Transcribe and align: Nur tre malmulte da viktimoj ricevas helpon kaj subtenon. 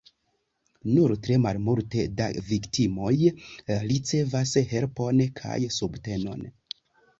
Nur 0.93 1.11
tre 1.27 1.35
malmulte 1.43 2.05
da 2.21 2.29
viktimoj 2.47 3.13
ricevas 3.85 4.57
helpon 4.75 5.25
kaj 5.45 5.61
subtenon. 5.79 6.45